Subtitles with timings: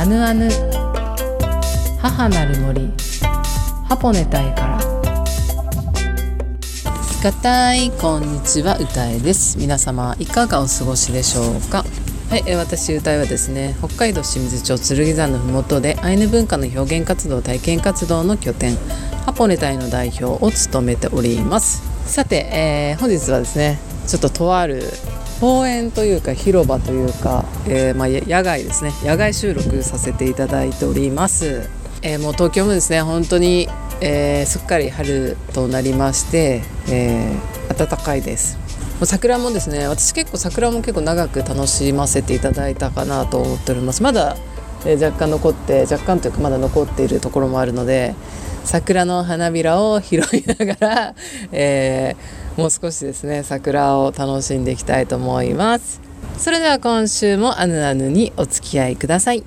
[0.00, 0.48] アヌアヌ。
[2.00, 2.90] 母なる森。
[3.86, 4.80] ハポネタイから。
[7.22, 8.78] がたいこんにちは。
[8.78, 9.58] 歌えです。
[9.58, 11.84] 皆様いかがお過ごしでしょうか？
[12.30, 18.76] はい、え私歌いはですね北海道清水町剣山のふもとでアイヌ文化の表現活動体験活動の拠点
[19.26, 21.82] ハポネタイの代表を務めております。
[22.10, 24.82] さて、えー、本日はですねちょっととある
[25.40, 28.92] 公園というか広場というか、えー、まあ、野外ですね。
[29.02, 31.70] 野外収録させていただいております、
[32.02, 33.66] えー、もう東京もですね本当に、
[34.02, 37.34] えー、すっかり春となりまして、え
[37.74, 38.58] 暖かいです。
[39.00, 44.02] もう桜もですね私結構桜も結構長く楽しませていただいたかなと思っております。
[44.02, 44.36] まだ、
[44.84, 48.14] え若干残って若干というかまだ残っているところもあるので
[48.64, 51.14] 桜の花びらを拾いながら、
[51.52, 56.00] えー、もう少しですね桜を楽しんでいきたいと思います。
[56.38, 59.44] それでは今週もアヌアヌにお付き合いください。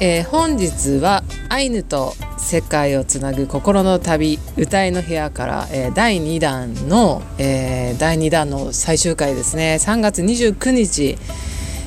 [0.00, 9.78] えー、本日はアイヌと世界をつなぐ心の旅歌いの部屋から、えー、第2弾の、えー、第2弾の最終回ですね。
[9.80, 11.16] 3月29日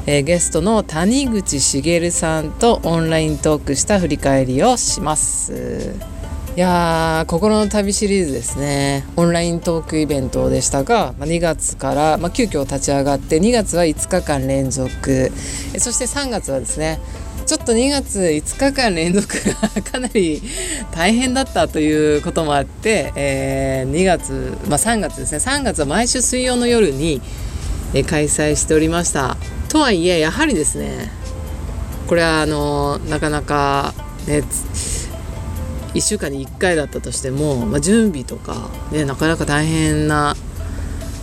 [0.08, 5.96] えー、ゲストの谷口茂さんとオンライントークした振り返りをします。
[6.56, 9.04] いやー心の旅シリーズですね。
[9.18, 15.32] オンライントークイベントでしたが、まあ、2月から、まあ、急遽立ち上がって2月は5日間連続。
[15.80, 17.00] そして3月はですね
[17.46, 19.36] ちょっと2月5日間連続
[19.74, 20.42] がかなり
[20.92, 25.40] 大変だったということもあって、えー、2月、まあ、3月ですね。
[25.40, 27.22] 3月は毎週水曜の夜に
[28.08, 29.36] 開催しておりました。
[29.76, 31.12] とはいえやはりですね
[32.08, 33.94] これはあのなかなか
[34.26, 34.42] ね
[35.94, 40.34] 1週間に1回だったとしても、まあ、準備とか、ね、なかなか大変な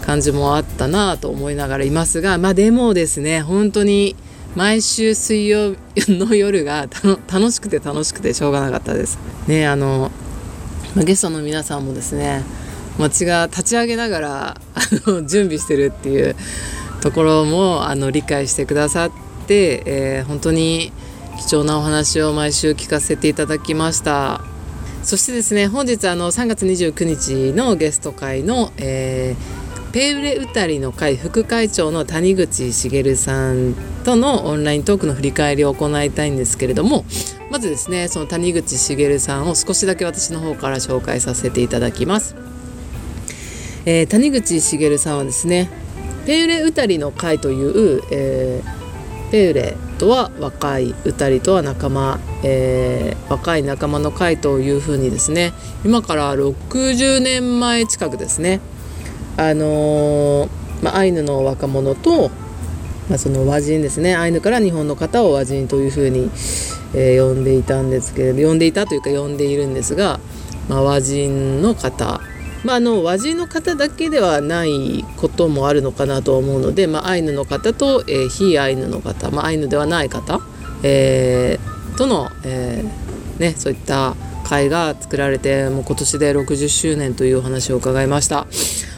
[0.02, 4.16] 感じもあったなと思いながらいますがまあでもですね本当に
[4.54, 5.74] 毎週水曜
[6.08, 6.88] の夜が
[7.32, 9.18] 楽しくて楽しくてしょうがなかったです。
[9.48, 10.10] ねあの
[10.94, 12.42] ゲストの皆さんもですね
[12.98, 14.80] 町が立ち上げながらあ
[15.10, 16.36] の準備してるっていう
[17.02, 19.10] ところもあの理解してくださっ
[19.46, 20.92] て、えー、本当に
[21.36, 24.40] 貴重なお話を毎週聞かせていただきました
[25.02, 33.74] そしてですね本日あの3月29日のゲスト会の、えー、ペウレウタリの会副会長の谷口茂さん
[34.04, 37.04] とのオンライントークの振り返りを行いたいんですけれども
[37.50, 42.36] まずですねその谷口茂さんを少しだけ私の方から紹介させていただきます。
[43.84, 45.81] えー、谷口茂さんはですね
[46.26, 55.52] ペウレ・ウタリの会という、えー、ペウレとは若いウタリとは仲間、えー、若い仲間の会というふうにですね
[55.84, 58.60] 今から60年前近くですね
[59.36, 60.48] あのー、
[60.82, 62.30] まあ、アイヌの若者と、
[63.08, 66.30] まあ、その和人ですねアイヌから日本の方を和人というふうに、
[66.94, 70.20] えー、呼んでいたんですけれど呼んでいたというか呼んでいるんですが、
[70.68, 72.20] まあ、和人の方
[72.64, 80.40] まあ、あの和人の方だけではないこともあるのかなと思うので、まあ、アイヌの方と、えー、非アイヌの方、まあ、アイヌではない方、
[80.82, 84.14] えー、との、えーね、そういった
[84.44, 88.46] 会が作られてもう今年で60周年というお話を伺いました。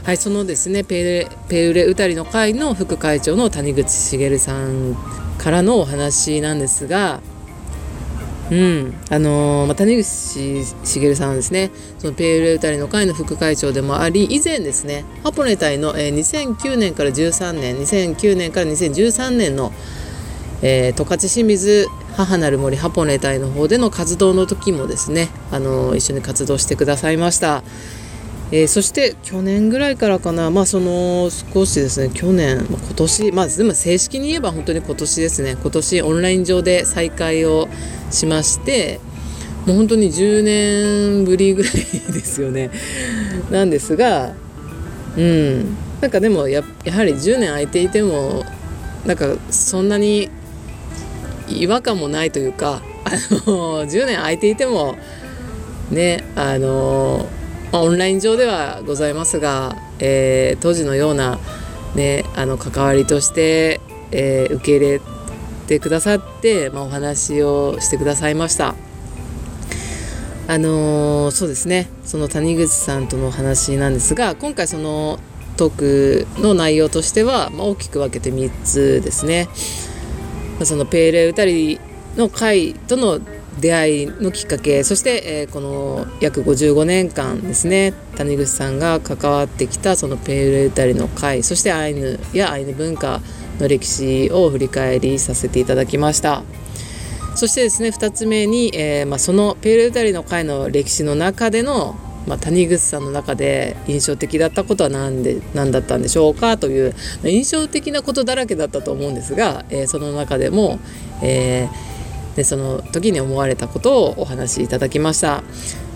[0.05, 4.97] はい、そのですねペペウレウタリの会の副会長の谷口茂さん
[5.39, 7.21] からのお話なんですが
[8.51, 19.73] うん、あのー、まあ、谷口茂さんですねそのペールウタリの会の副会長でもあり以前ですねハポネ隊の、えー、2009年から13年2009年から2013年の、
[20.63, 27.65] えー、十勝清水母なる森ハポネ隊の方での活動の時もですね、あのー、一緒に活動してくださいました。
[28.55, 35.57] えー、そして去年ぐらいからかな、まあ、その少しですね去年、まあ、今年、まあ、でも正式に言えば本当に今年ですね。
[35.61, 37.69] 今年オンライン上で再開を
[38.13, 39.01] しまして
[39.67, 41.81] もう本当に10年ぶりぐらいで
[42.21, 42.71] すよね。
[43.51, 44.35] なんですが
[45.17, 45.77] うん。
[46.01, 48.45] なんかでもややはり10年空いていても
[49.05, 50.31] なんかそんなに
[51.49, 53.11] 違和感もないというかあ
[53.51, 54.95] の10年空いていても
[55.91, 57.27] ねあの
[57.73, 61.39] まあ、オンライン上ではございますが、えー、当時のような、
[61.95, 63.81] ね、あの関わりとして、
[64.11, 65.01] えー、受け入れ
[65.67, 68.75] てくださって、まあ、お話をしてくださいました。
[70.47, 75.19] あのー、そうですねその谷口さんとのお話なんですが今回その
[75.57, 79.49] トークの内容としては、まあ、大きく分けて3つですね。
[80.65, 81.81] そのペーレウタリ
[82.17, 83.21] の会との
[83.61, 93.21] 出会いのきっかけそして、えー、この約55年間ですね谷口さんが関わってきたそのペールタリの会そしてアイヌやアイヌ文化
[93.59, 96.43] の歴史を振り返りさせていただきました。
[97.37, 101.97] そしてですね2つ目に、えー、まあ、そのペール・ダリの会の歴史の中での、
[102.29, 110.79] まあ、谷口さんの中で印象的だったことは何で何だったんでしょうかという、印象的なことだらけだったと思うんですが、えー、その中でも、
[111.23, 111.94] えー、
[112.37, 115.43] でその時に思われたことをお話しいただきました。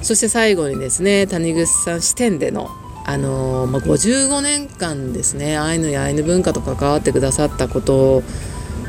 [0.02, 2.70] そして最後にですね谷口さん視点での
[3.04, 8.22] あのまあ、55年間ですねアイヌやアイヌ文化と関わってくださったこと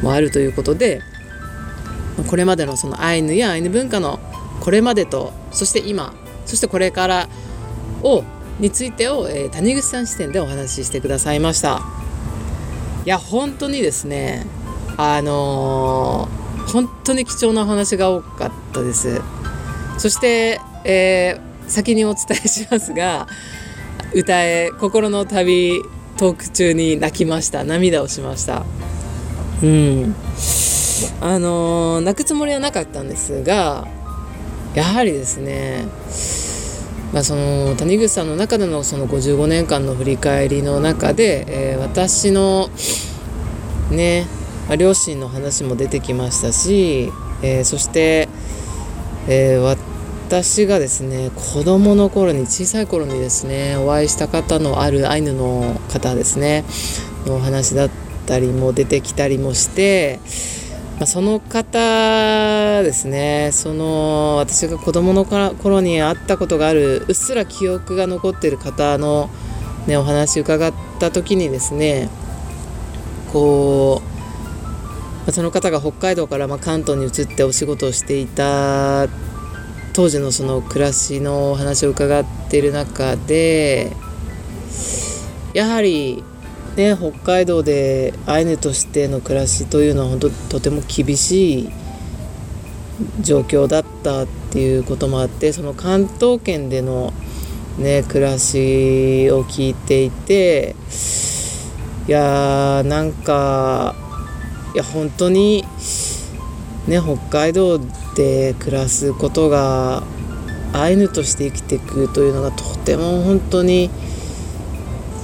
[0.01, 1.01] もあるということで
[2.27, 4.19] これまでのそのアイヌやアイヌ文化の
[4.59, 6.13] これまでとそして今
[6.45, 7.29] そしてこれから
[8.03, 8.25] を
[8.59, 11.81] についてを、えー、谷口さん視点でお話ししてくださいました。
[13.05, 14.45] いや本当にですね
[14.97, 16.38] あのー、
[16.71, 19.21] 本当に貴重なお話が多かったです。
[19.97, 23.27] そして、えー、先にお伝えしますが
[24.13, 25.81] 歌え心の旅
[26.17, 27.63] トーク中に泣きました。
[27.63, 28.65] 涙をしました。
[29.61, 30.15] うん。
[31.21, 33.87] あの泣くつもりはなかったんですが
[34.73, 35.85] やはりですね
[37.13, 42.69] まあ、その谷口さんの中でのその55年間の振り返りの中で、えー、私の
[43.89, 44.27] ね、
[44.69, 47.11] まあ、両親の話も出てきましたし、
[47.41, 48.29] えー、そして、
[49.27, 56.65] えー、私がですね子供の頃に小さい頃にですねお会いした方のあるアイヌの方ですね
[57.25, 57.89] のお話だっ
[58.27, 60.19] たりも出てきたりもして、
[60.99, 69.31] まあ、その方ですねその私が子供の頃に会ったことがあるうっすら記憶が残ってる方の、
[69.87, 72.07] ね、お話伺った時にですね
[73.33, 74.08] こう
[75.31, 79.07] その方が北海道からま関東に移ってお仕事をしていた
[79.93, 83.91] 当時のその暮らしのお話を伺っている中で
[85.53, 86.23] やはり
[86.75, 91.69] ね北海道でアイヌとしての暮らしというのは本当とても厳しい
[93.21, 97.13] 状況だったっていうこともあってその関東圏での
[97.77, 100.75] ね暮らしを聞いていて
[102.07, 103.95] いやーなんか
[104.73, 105.63] いや本当に
[106.87, 107.79] ね北海道
[108.15, 110.03] で暮らすことが
[110.73, 113.89] アイヌとして生きていくというのがとても本当に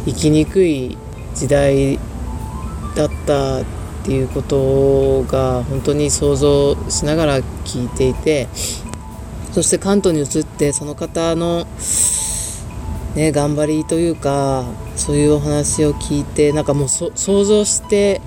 [0.05, 0.97] 生きにくい
[1.35, 1.99] 時代
[2.95, 3.65] だったっ
[4.03, 8.47] ていうことが本当に想像しながら聞いていて
[9.51, 11.65] そして関東に移ってその方の、
[13.15, 14.65] ね、頑張りというか
[14.95, 17.11] そういうお話を聞いてなんかもう想
[17.45, 18.21] 像して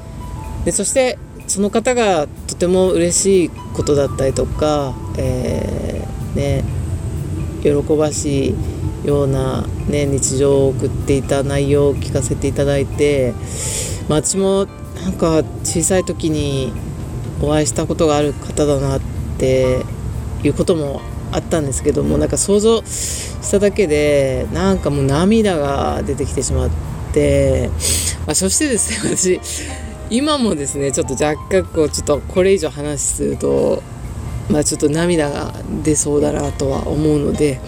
[0.68, 6.64] でそしてその方がとても嬉しいことだったりとか、えー、ね、
[7.62, 13.32] 喜ばしいような、ね、日常を送っていた内容を聞かせていただいて、
[14.10, 14.66] まあ、私も
[15.02, 16.70] なんか小さい時に
[17.40, 19.00] お会いしたことがある方だなっ
[19.38, 19.80] て
[20.42, 21.00] いうことも
[21.32, 26.70] あったんですけどもなんか想像しただけでなんかもう涙が出てきてしまっ
[27.14, 27.70] て、
[28.26, 29.40] まあ、そしてですね私
[30.10, 33.82] 今もですねちょっと若干こうちょっとこれ以上話すると
[34.50, 35.52] まあちょっと涙が
[35.82, 37.60] 出そうだなとは思うので、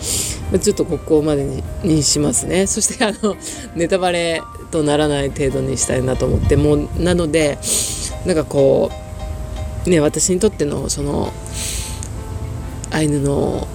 [0.50, 2.66] ま、ちょっとここまでにしますね。
[2.66, 3.36] そしてあの
[3.74, 7.58] ネタバレとならない程度にしたいなと思ってもうなので
[8.24, 8.90] なんかこ
[9.86, 11.32] うね私にとってのその
[12.90, 13.68] アイヌの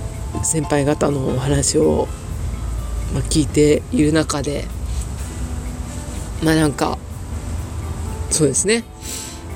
[0.43, 2.07] 先輩方のお話を、
[3.13, 4.65] まあ、聞いている中で
[6.43, 6.97] まあなんか
[8.35, 8.83] そうですね。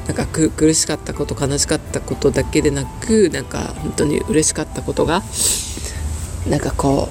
[0.07, 5.21] なんか苦しかったこと悲しかったことだけでなくなんか本当に嬉しかったことが
[6.50, 7.09] なんかこ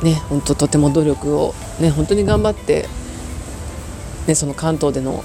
[0.00, 2.86] うね本当とても努力をね本当に頑張って、
[4.28, 5.24] ね、その関東での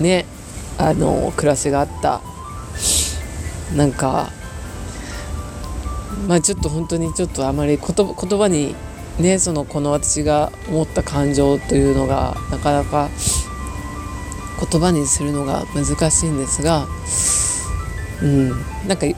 [0.00, 0.26] ね
[0.78, 2.22] あの暮らしがあった。
[3.74, 4.30] なんか
[6.28, 8.76] まあちょっと本当にちょっとあまり言葉に
[9.18, 13.10] ねそのこの私が思った感情というのがなかなか
[14.60, 16.86] 言葉にするのが難しいんですが、
[18.22, 18.48] うん、
[18.86, 19.16] なんかよ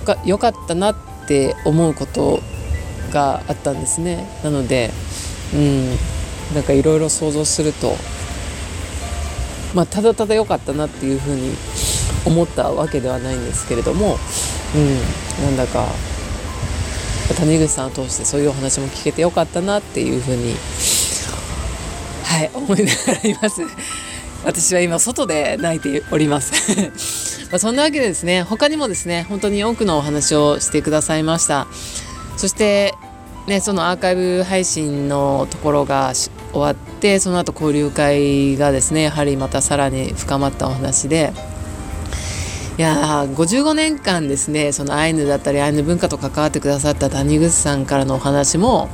[0.00, 2.40] かよかったなって思うこと
[3.12, 4.28] があったんですね。
[4.42, 4.90] なので、
[5.54, 5.90] うん、
[6.54, 7.96] なんかいろいろ想像すると
[9.74, 11.54] まあただただ良かったなっていうふうに
[12.24, 14.18] 思ったわけではないんですけれども、
[14.74, 15.88] うん、なんだか
[17.36, 20.54] 谷口さんを通してそういうお話も聞けてよかったなっていうふうに
[22.34, 23.62] はい思いながらいます。
[24.44, 26.52] 私は今外で泣いております。
[27.52, 31.68] まそんなわけでですね他にもですね本当に多くのお話をしてくださいました。
[32.36, 32.92] そして
[33.46, 41.32] ねそのアーカイブ配信のところが終わってその後交流会がですねやはりまたさらに深まったお話で。
[42.76, 48.88] いやー55年間ですねそのアイヌだったりアイヌ文化と関わってくださった谷口さんからのお話も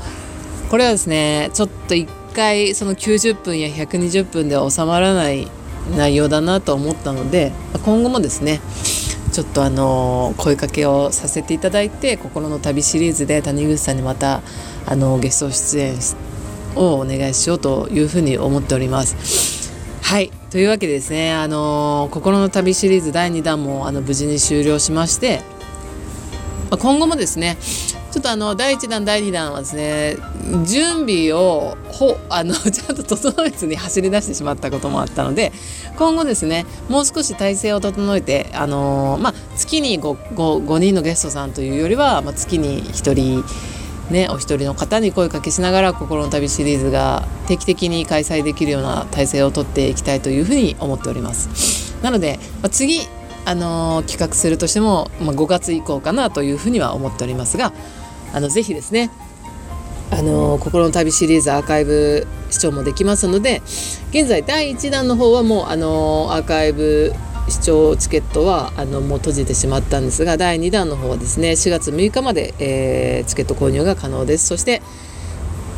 [0.68, 2.06] これはですねちょっと一
[2.40, 5.47] 回その90分や120分では収まらない
[5.94, 7.52] 内容だなと思ったので
[7.85, 8.61] 今後もですね
[9.32, 14.40] ちょっとあの声かけをさせていただいて「心の旅」シリーズで谷口さんにまた
[14.87, 15.94] あのゲスト出演
[16.76, 19.70] をお願いしようというふうに思っております。
[20.02, 25.42] はいというわけでですね「あの心の旅」シリーズ第2弾もあの無事に終了しまして
[26.70, 27.59] 今後もですね
[28.11, 30.17] ちょっとあの第1弾第2弾はですね
[30.64, 35.52] 準備をほあの ちゃんと整えずに走り出してしまったこともあったので
[35.97, 43.45] 今後ですねもう少し体制を整えてあのまあ、月に 5, 5, 5人のゲストさんというよりは、まあ、月に1人
[44.11, 51.95] ね、お一人の方に声かけしながら心の旅シリーズが定期的に開催できるような体制をとっていきたいというふうに思っております。
[52.02, 53.02] なので、まあ、次
[53.45, 57.73] あのー、企画するとしても、まあ、5月以降かなというふうには思っておりますが
[58.32, 59.10] あのぜひですね
[60.10, 63.62] あの心の旅シリーズアーカイブ視聴もできますので
[64.10, 67.12] 現在第1弾の方はもうあのアーカイブ
[67.49, 74.46] 視聴チケットはあのもう閉じてしまったんですが第2弾の方はですね4月6日まで、えー、チケット購入が可能です。
[74.46, 74.82] そして、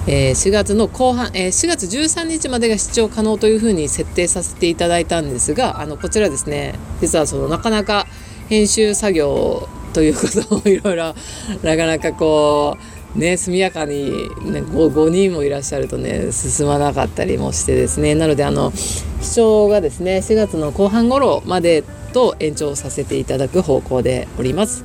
[0.07, 8.07] えー、4月の後半、えー、4月13日までが視聴可能というふうに設定させていただいたんですがあのこちらですね実はそのなかなか
[8.49, 11.15] 編集作業ということもいろいろ
[11.63, 12.77] なかなかこ
[13.15, 21.83] うね速やかに、ね、5, 5人もいらっしゃるとね進まなかったりもしてですねなのであの視聴がですね4月の後半頃まで
[22.13, 24.85] と延長させていただく方向でおります。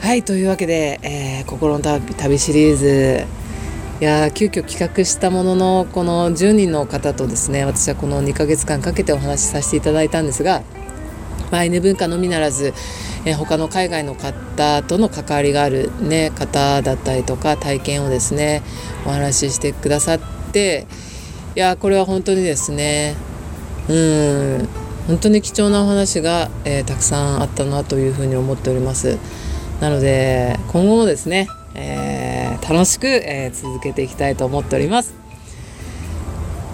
[0.00, 3.24] はいというわけで、えー、心の旅シリーズ
[4.00, 10.64] いや急遽企画したもののこの10人の方とですね私はこの2ヶ月間かけてお話しさせていただいたんですが
[11.56, 12.74] アイヌ文化のみならず、
[13.24, 18.62] え他の海外の方との関わりがある、ね、方だったりとか体験をですね
[19.06, 20.20] お話ししてくださっ
[20.52, 20.86] て
[21.54, 23.14] いやこれは本当にですね
[23.88, 24.68] うん
[25.06, 29.18] 本当に貴重なお話が、えー、たくさんあったなというふうに思っております
[29.80, 35.14] なので今後もですね、えー、楽しく、えー、続けていきたいと思っております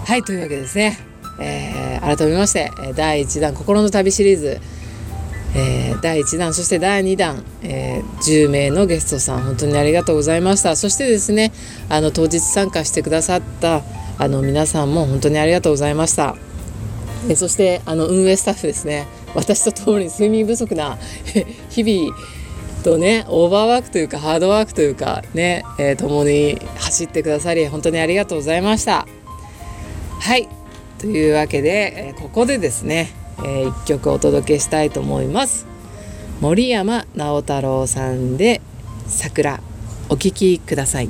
[0.05, 0.97] はいというわけですね、
[2.15, 4.59] 改めまして第1弾「心の旅」シリーズ、
[5.55, 10.75] えー、第1弾そして第2弾、えー、10名のゲストさん本当にありがとうございました。
[10.75, 11.51] そしてですね
[11.87, 13.83] あの当日参加してくださった
[14.17, 16.35] あの皆さんも本当にありがとうございました、
[17.29, 19.07] えそしてあの運営スタッフですね。
[19.35, 20.97] 私と共に睡眠不足な
[21.69, 22.17] 日々
[22.83, 29.05] とねオーバーワークというかハードワークというかね、えー、共に走ってくださり本当にありがとうございました。
[30.19, 30.58] はい。
[30.99, 35.65] というわけで、えここでですね、えー、曲お届けしたいと思います。
[36.41, 38.61] 森山直太朗さんで
[39.07, 39.61] 「桜」
[40.09, 41.09] お聴きください、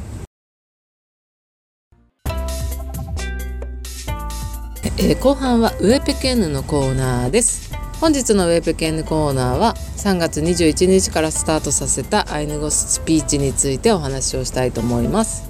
[4.97, 7.69] えー、後半はウェペケンヌのコーナーです。
[7.99, 15.49] 本日のウェペケンヌコーナーは3月21日からスタートさせたアイヌ語スピーチについてお話をしたいと思います。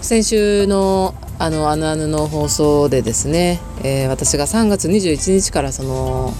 [0.00, 6.34] 先週のあの「アヌアヌ」の放送でですね、えー、私が3月21日からその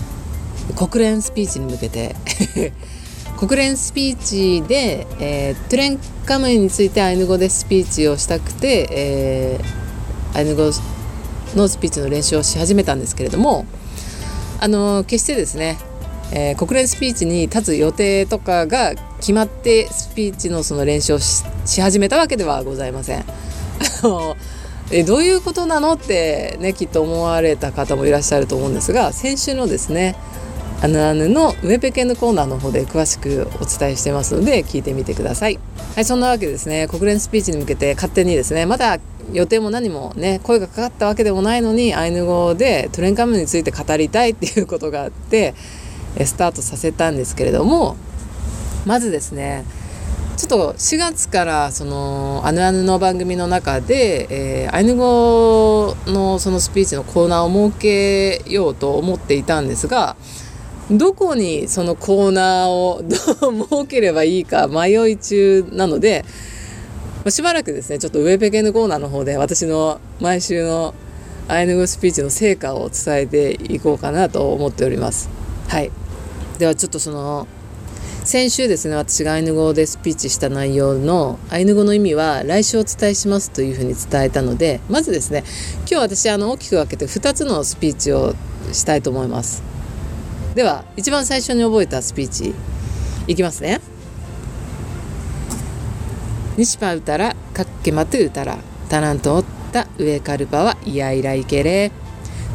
[0.74, 2.16] 国連スピーチに向けて
[3.38, 10.70] 国連スピーチで、えー、トゥレンカムイについてアイヌ語でスピーチをしたくて、えー、アイヌ語
[11.54, 13.64] のスピーチの練習をし始めたんですけれども
[14.60, 15.78] あの決してですね、
[16.32, 21.44] えー、国連スピーチに立つ予定とかが決まってスピーチのその練習をし
[21.80, 23.24] 始めたわけではございません。
[24.90, 25.92] えどういうことなの？
[25.92, 30.16] ってねきっと思われた方もいらっしゃると思うんですが先週のですね
[30.80, 35.58] あぬあぬのウェペケンのコーナーの方で詳しくお伝えしてますので聞いてみてください。
[35.94, 38.98] はい、そんなわけですね国連スピーチに向けて勝手にですねまだ
[39.32, 45.54] 予定も何もね声がかかったわけでもないのにアイヌ語でトレンカムについて語りたいっていうことがあって
[46.24, 47.96] スタートさせたんですけれども
[48.86, 49.64] まずですね
[50.38, 60.14] ちょっと4月からそのあぬあぬの番組の中で、えー、アイヌ語のそのスピーチのコーナーを設けようと思っていたんですが
[60.92, 63.02] どこにそのコーナーを
[63.42, 66.24] どう設ければいいか迷い中なので
[67.28, 70.94] しばらくですねちょっとウェペケのコーナーの方で私の毎週の
[71.48, 75.30] アイヌ語スピーチの成果を伝えていこうかなと思っております。
[75.66, 75.90] はい、
[76.58, 77.48] ではちょっとその
[78.28, 85.44] 先週ですね私がアイヌ語でスピーチした内容のアイヌ語の意味は来週お伝えしますというふうに伝えたのでまずですね
[85.78, 88.34] 今日私あの大きく分けて2つのスピーチを
[88.70, 89.62] したいと思います。
[90.54, 92.54] では一番最初に覚えたスピーチ
[93.28, 93.80] いきますね
[96.58, 98.58] 西パウタラカッケマトゥータラ
[98.90, 101.92] タラントおった上カルパはイヤイライケレ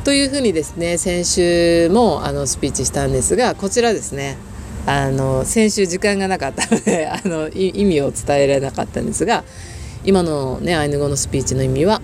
[0.03, 4.52] というふうにですね先週もあのスピーチしたんですがこちらですね。
[4.86, 9.44] あの先週時間がなかったので あの意味を伝えられなかったんですが
[10.04, 12.02] 今のねアイヌ語のスピーチの意味は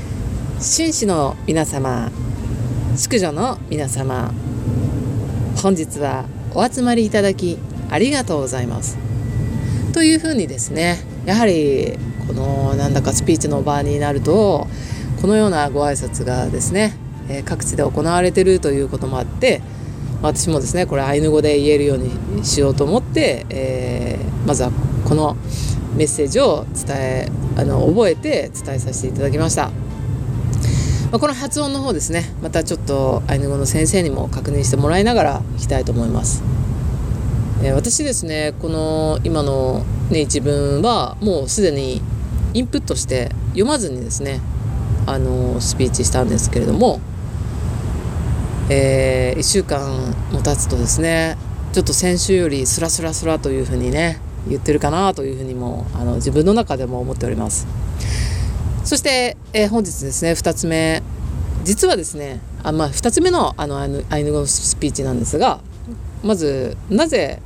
[0.60, 2.10] 「紳士の皆様
[2.96, 4.32] 淑女の皆様
[5.56, 7.58] 本日はお集まりいただき
[7.90, 8.96] ありがとうございます」
[9.92, 14.66] というふうにですねやはりこのなんだかスピーチの場になると
[15.20, 16.96] このようなご挨拶がですね
[17.44, 19.60] 各地で行われているということもあって
[20.24, 24.70] 私もですねこれアイヌ語で言えるようにしようと思って、えー、まずは
[25.06, 25.36] この
[25.96, 27.28] メッセージを伝え
[27.58, 29.68] あの覚えて伝えさせていただきました。
[31.12, 36.42] まあ、この発音の方ですねまたちょっとアイヌ語の先生にも確認してもらいながらいきたいと思います。
[37.62, 42.00] えー、私ですねこの今の、ね、一文はもうすでに
[42.54, 44.40] インプットして読まずにですね
[45.06, 47.00] あのスピーチしたんですけれども
[48.70, 51.36] えー、1週間も経つとですね
[51.72, 57.66] ちょっと先週よりスラスラスラというふうにね言ってるかなというふうにもあの自分の中でも思っております。
[58.84, 61.02] そして、えー、本日ですね2つ目。
[61.64, 65.60] 実はですねあ、まあ、2つ目のあのアイヌ語のスピーチなんですが
[66.22, 67.40] まずなぜ、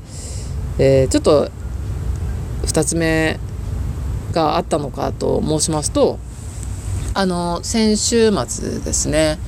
[0.79, 1.51] えー、ちょっと
[2.63, 3.39] 2つ目
[4.33, 6.19] があったのかと申しますと
[7.15, 9.39] あの先週末ですね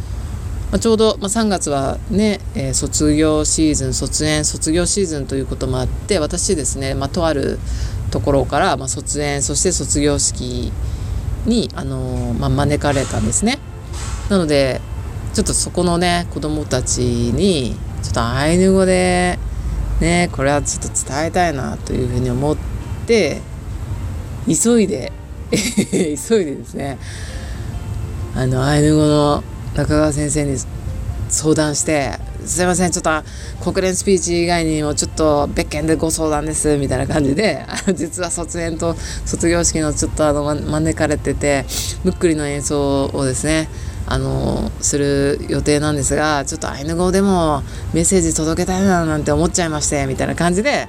[0.70, 7.58] まあ、ちょうど、まあ、3月はね、えー、卒業シーズン卒園卒業シーズンということもあって私ですね、まあ、とある
[8.12, 10.72] ところから、まあ、卒園そして卒業式
[11.46, 13.58] に、あのー、まあ、招かれたんですね。
[14.28, 14.80] なので
[15.34, 19.38] ちょっとそこのね子供たちにちょっとアイヌ語で
[20.00, 22.56] ねこれはちょっと伝えたいなというふうに思っ
[23.06, 23.40] て
[24.46, 25.12] 急いで
[25.50, 26.98] 急いでですね
[28.34, 29.44] あのアイヌ語の
[29.80, 30.58] 中川先生に
[31.30, 33.10] 相談して「すいませんちょっと
[33.64, 37.64] 国連スピーチ以外にもちょっと別件でご相談です」みたいな感じで
[37.94, 41.64] 実は卒園と卒業式のちょっとあの招かれてて
[42.04, 43.70] むっくりの演奏をですね
[44.06, 47.62] あのする予定なんですがちょっとアイヌ語でも
[47.94, 50.88] メッセージ届けたいななんて思っちゃいましてみたいな感じで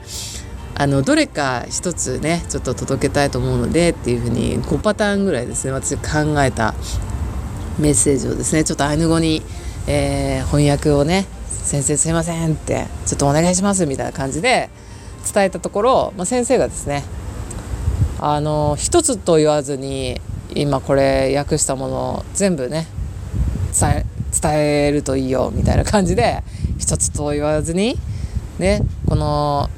[0.75, 6.73] あのどれか一つねちょっと届けたいと思うのでっていうふうに5パターンぐらいですね私考えた
[7.81, 9.41] メッセージをですねちょっとアイヌ語に、
[9.87, 14.69] えー、翻訳をね「先生すいません」って「ちょっとお願いします」みたいな感じで
[15.33, 17.03] 伝えたところ、まあ、先生がですね
[18.19, 20.21] あの一つと言わずに
[20.53, 22.87] 今これ訳したものを全部ね
[23.79, 24.05] 伝
[24.53, 26.43] えるといいよみたいな感じで
[26.77, 27.97] 一つと言わずに
[28.59, 29.69] ねこの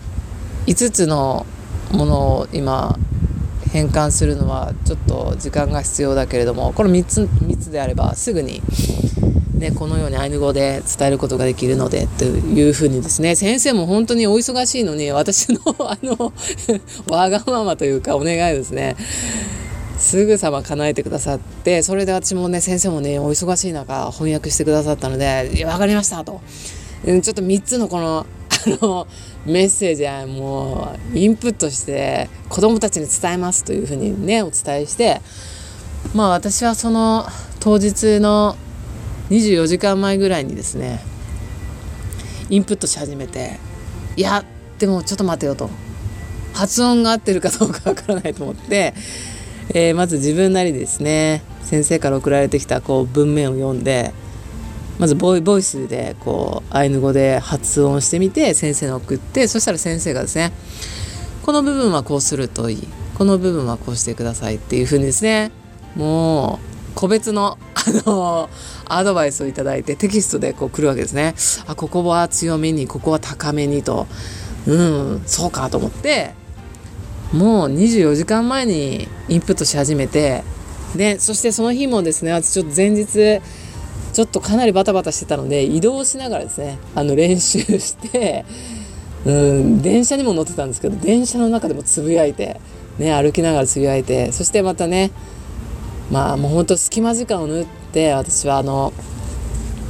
[0.67, 1.45] 5つの
[1.91, 2.97] ものを今
[3.73, 8.61] 変換するのはちょっと時間が必要だけれどもこの3つ ,3 つであればすぐに、
[9.57, 15.59] ね、このようにアイヌ語で伝えることができるのでというふうにですね先生も本当にお忙しいのに私の
[15.89, 16.31] あの
[17.09, 18.95] わがままというかお願いですね
[19.97, 26.41] すぐさま叶えてくださってそれで私もね先生もねお忙しい中翻訳してくださったので「分かりました」と。
[27.03, 28.25] ちょっと3つのこの
[28.65, 29.07] あの
[29.45, 35.21] メッセージはもうインプットして子どもたちに伝えますというふうにねお伝えして
[36.15, 37.25] まあ私はその
[37.59, 38.55] 当日の
[39.29, 40.99] 24時間前ぐらいにですね
[42.49, 43.59] インプットし始めて
[44.15, 44.45] いや
[44.79, 45.69] でもちょっと待てよと。
[46.53, 48.93] 発音が合ってるかどうかわからないと思って、
[49.73, 54.13] えー、まず自分なりですね先生から送られてきたこう文面を読んで
[54.99, 60.51] まずボイボイスでこうアイヌ語で発音してみて先生に送ってそしたら先生がですね
[61.43, 65.51] この部分はこうするといいこの部分はこうしてくださいっていうふうにですね
[65.95, 66.59] も
[66.91, 68.49] う個別の あの
[68.85, 71.35] アドバイスをいただいてテキストでこう来るわけですね。
[71.67, 74.07] あここは強めにここは高めにと
[74.67, 76.33] うんそうかと思って
[77.33, 80.43] もう24時間前にインプットし始めて
[80.95, 83.41] でそしてその日もですね私ちょっと前日
[84.13, 88.45] ちょっとかなりバタバタしてたので移動しながらですねあの練習して
[89.25, 92.59] うん電車にも乗ってたんですけど電車の中でもつぶやいて、
[92.99, 95.11] ね、歩きながらつぶやいてそしてまたね
[96.11, 98.93] まあもうほんと隙間時間を縫って私はあの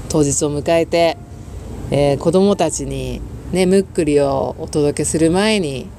[0.09, 1.17] 当日を迎えて、
[1.91, 5.89] えー、子供たちにねむっくりをお届けする前に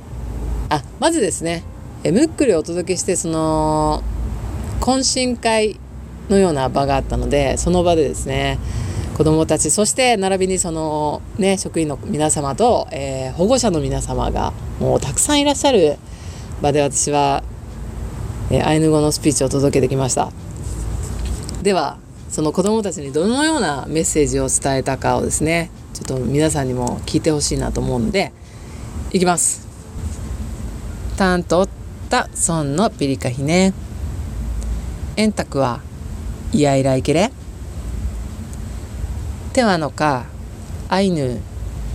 [0.71, 1.65] あまずですね
[2.05, 4.03] えむっくりをお届けしてその
[4.81, 5.81] 懇親会
[6.29, 8.59] のような場があったのでその場でですね
[9.17, 15.97] 子どもたちそして並びにその、ね、職員の皆様と、えー、保護者の皆様がもうたくさんいらっしゃる
[16.61, 17.45] 場で私は、
[18.51, 20.33] えー、アイヌ語のスピーチを届けてきました。
[21.63, 28.33] ではその子どもたちにどのようなメッセージを伝えたかをですねちょっと皆さんにも聞いてほしいなと思うので
[29.13, 29.65] いきます。
[31.17, 31.69] タンとっ
[32.11, 33.73] たソンのピリカヒネ
[35.17, 35.81] 円卓は
[36.57, 37.33] イライケレ？
[39.55, 40.27] テワノカ
[40.89, 41.41] アイヌ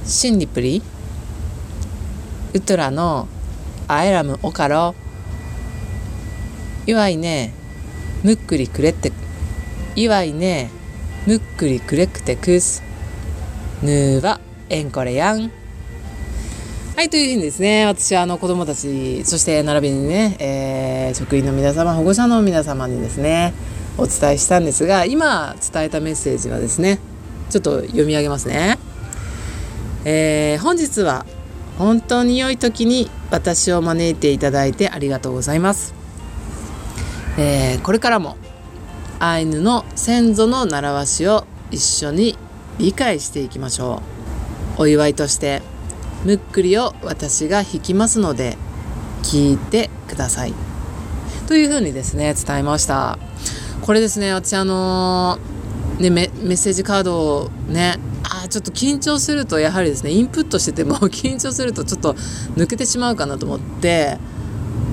[0.03, 0.81] シンリプリ
[2.53, 3.29] ウトラの
[3.87, 4.95] アエラムオカロ？
[6.87, 7.53] いわいね
[8.21, 9.13] むっくりくれって
[9.95, 10.69] いわいね
[11.25, 12.83] むっくりくれくてくす。
[13.81, 15.51] ぬーはえんこれやん。
[16.97, 23.53] はいというふうにですね私はあの子どもたちそして並びにね、えー、職員の皆様保護者の皆様にですね
[23.99, 26.99] お伝えしたんですが今伝えたメッセージはですね
[27.49, 28.77] ちょっと読み上げますね。
[30.05, 31.25] えー、本日は
[31.77, 35.93] 本当に良い時に私を招いていただいてありがとうございます。
[37.37, 38.37] えー、これからも
[39.19, 42.37] アイヌの先祖の習わしを一緒に
[42.77, 44.01] 理解していきましょ
[44.77, 44.83] う。
[44.83, 45.61] お祝いとして
[46.23, 48.57] むっくりを私が弾きますので
[49.23, 50.53] 聞いてください。
[51.47, 53.28] というふうにですね伝えました。
[53.89, 62.13] これですね私あのーね、メッセージカードをねあちょっと緊張するとやはりですねインプットしてても 緊張するとちょっと
[62.55, 64.19] 抜けてしまうかなと思って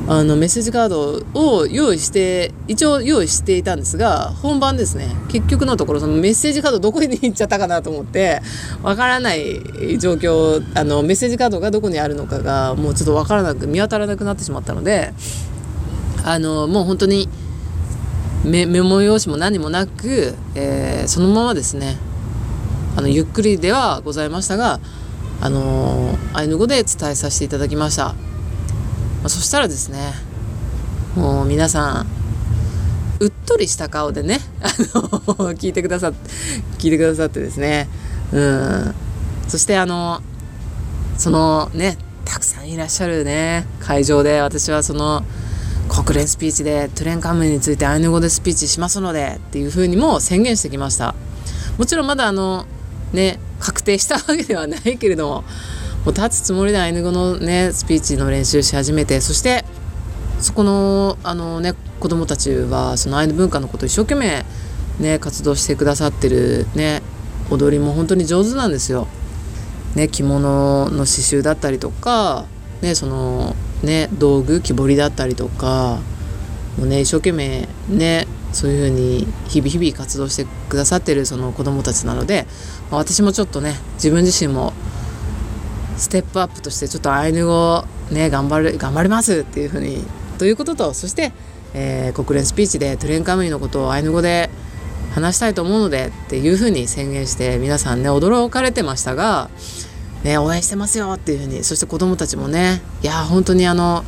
[0.08, 8.40] あのメッセージカードを用意して一応用意していたんですが本番ですね結局のところそのメッセージカードどこに行っちゃったかなと思って
[8.82, 15.12] わからない状況あのメッセージカードがどこにあるのかがもうちょっとわからなく見当たらなくなってしまったので
[16.24, 17.28] あのもう本当に。
[18.46, 21.96] メモ用紙も何もなく、えー、そのままですね。
[22.96, 24.80] あのゆっくりではございましたが、
[25.40, 28.14] あのー、アイヌ語で伝えさせていただきました、ま
[29.24, 30.14] あ、そしたらですね
[31.14, 32.06] もう皆さん
[33.20, 36.12] うっとりした顔でね、あの聞いてくださ
[36.78, 37.88] 聞いてくださってですね。
[38.32, 38.94] うん。
[39.48, 40.20] そしてあの
[41.16, 45.22] そのねたくさんいらっしゃるね会場で私はその
[45.88, 51.14] 国連スピーチでトゥレンカムイについてアイヌ語でスピーチしますのでっていうふうにも宣言してきました
[51.78, 52.66] もちろんまだあの
[53.12, 55.44] ね 確定したわけではないけれども
[56.04, 59.64] もう立つつもりでアイヌ語のねスピーチの練習し始めてそして
[60.40, 64.44] そこのあのね子供たちはそのアイヌ文化のことを一生懸命
[65.00, 67.02] ね活動してくださってるね
[67.50, 69.06] 踊りも本当に上手なんですよ。
[69.94, 72.44] ね着物の刺繍だったりとか
[72.82, 76.00] ねそのね、道具木彫りだったりとか
[76.78, 82.46] もうね一生懸命ねそういうふうに日々日々活動してくださってるその子どもたちなので、
[82.90, 84.72] まあ、私もちょっとね自分自身も
[85.96, 90.04] ステップアップとしてちょっとアイヌ語ね頑張る頑張りますっていうふうに
[90.38, 91.32] ということとそして、
[91.74, 94.50] えー、国連スピーチでトゥレンカムイのことをアイヌ語で
[95.14, 99.48] 話したいと思うのでっていうふうに宣言して皆さんね驚かれてましたが
[100.26, 104.02] ね、応援してますよっていうふうにそして子どもたちもねいや本当にあの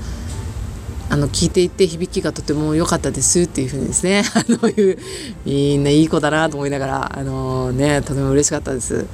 [1.10, 4.98] あの聞いていて響きがとても良かったですっていうふうにですね あのいう
[5.46, 9.06] みんないい子だなと思いながらあのねとても嬉しかったです。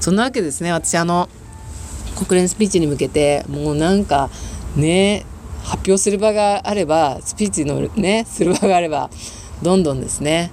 [0.00, 1.30] そんなわけですね私あの
[2.14, 4.28] 国連スピーチに向けてもうなんか
[4.76, 5.24] ね
[5.62, 9.08] 発表する場があればスピーチのねする場があれば
[9.62, 10.50] どんどんですね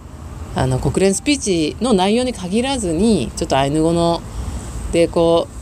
[0.56, 4.22] あの国連スピーチの内容に限らずにちょっとアイヌ語の
[4.93, 5.57] でこう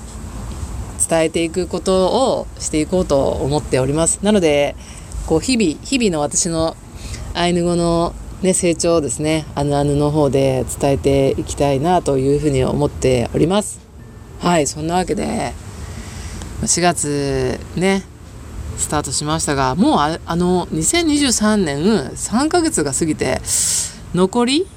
[1.07, 4.19] 伝えていくことをしていこうと思っております。
[4.23, 4.75] なので
[5.27, 6.75] こう日々日々の私の
[7.33, 13.79] アイヌ語の、ね、成長をですねあぬあぬの方で伝えていきたいなというふうに思っております。
[14.39, 15.53] はいそんなわけで
[16.61, 18.03] 4月ね
[18.77, 23.41] スタートしましたがもうああの2023年3ヶ月が過ぎて
[24.13, 24.67] 残り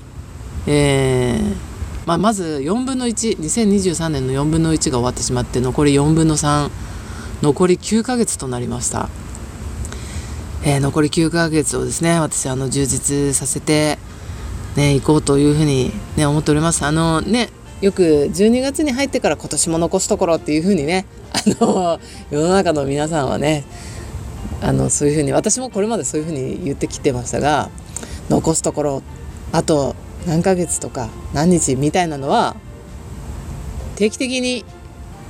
[0.67, 1.68] えー
[2.09, 6.71] まあ、まず4分の12023年の4分の1が終わってしまって残り4分の3
[7.43, 9.11] 残り9ヶ月となりました、
[10.65, 13.99] えー、残り9ヶ月をですね私あの充実させて
[14.75, 16.87] ね行こうというふうにね思っております。
[16.87, 17.51] あのね
[17.83, 23.65] よく12月に入ってから今年も残すところっていうふうにね あの世の中の皆さんはね
[24.63, 27.69] あのそういうふうに私もこれまでそういうふうに言ってきてましたが
[28.31, 29.03] 残すところ
[29.53, 29.95] あと
[30.29, 32.55] 何ヶ月とか何日みたいなのは
[33.97, 34.65] 定期的に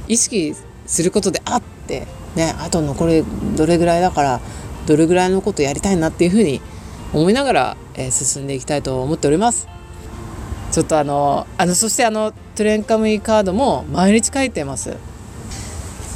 [0.09, 0.55] 意識
[0.87, 3.25] することであってねあと残り
[3.57, 4.41] どれぐらいだから
[4.87, 6.61] どれぐらいのことやりたいなっていうふうに
[7.15, 9.67] 思いながら、え、進んでいきたいと思っております。
[10.71, 14.97] ちょっとあのあのそしてあのトレンカムイカードも毎日書いてます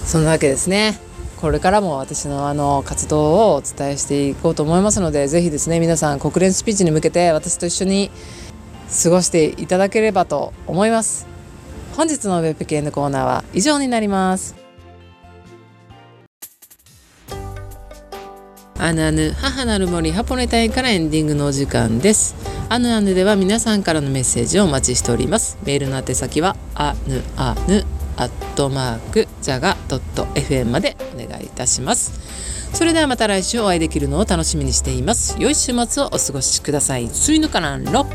[0.05, 0.99] そんなわけですね
[1.41, 8.11] これからも私のあの活動をお伝えしていこうと思いますのでぜひですね皆さん国連スピーチに向けて私と一緒に
[9.03, 11.27] 過ごしていただければと思います。
[11.97, 14.55] 本日のウェブ系のコーナーは以上になります。
[18.79, 22.35] アヌアヌ母なる森ハポネタイからエンディングのお時間です。
[22.69, 25.57] アヌアヌでは皆さんからのメッセージをお待ちしております。
[25.65, 27.85] メールの宛先はアヌアヌ
[28.17, 32.21] アットマークジャガドット FM までお願いいたします。
[32.73, 35.37] それではまた来週お会いできるのを楽しみにしています。
[35.39, 37.09] 良い週末をお過ごしください。
[37.09, 38.07] スイヌカランロ